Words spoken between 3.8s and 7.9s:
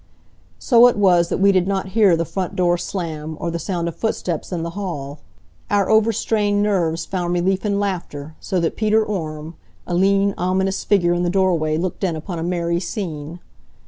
of footsteps in the hall. Our overstrained nerves found relief in